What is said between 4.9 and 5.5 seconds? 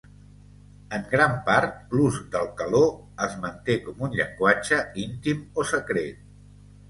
íntim